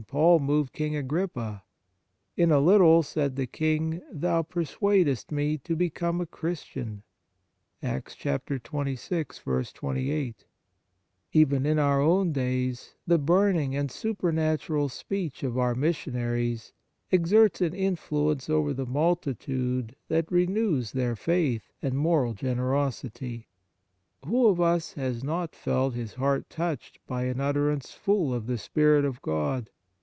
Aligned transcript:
Paul 0.07 0.39
moved 0.39 0.73
King 0.73 0.95
Agrippa." 0.95 1.63
In 2.35 2.51
a 2.51 2.59
little," 2.59 3.03
said 3.03 3.35
the 3.35 3.45
King," 3.45 4.01
thou 4.11 4.41
persuadest 4.41 5.31
me 5.31 5.59
to 5.59 5.75
become 5.75 6.19
a 6.19 6.25
Christian." 6.25 7.03
J 7.83 7.97
Even 11.33 11.65
in 11.65 11.79
our 11.79 12.01
own 12.01 12.31
days, 12.31 12.95
the 13.05 13.19
burning 13.19 13.75
and 13.75 13.91
super 13.91 14.31
natural 14.31 14.89
speech 14.89 15.43
of 15.43 15.57
our 15.59 15.75
missionaries 15.75 16.73
exerts 17.11 17.61
an 17.61 17.75
influence 17.75 18.49
over 18.49 18.73
the 18.73 18.87
multitude 18.87 19.95
that 20.07 20.31
renews 20.31 20.91
their 20.91 21.15
faith 21.15 21.71
and 21.79 21.93
moral 21.95 22.33
generosity. 22.33 23.47
Who 24.25 24.47
of 24.47 24.59
us 24.59 24.93
has 24.93 25.23
not 25.23 25.53
felt 25.55 25.93
his 25.93 26.15
heart 26.15 26.49
touched 26.49 26.97
by 27.05 27.25
an 27.25 27.39
utterance 27.39 27.91
full 27.93 28.33
of 28.33 28.47
the 28.47 28.57
spirit 28.57 29.05
of 29.05 29.21
God 29.21 29.69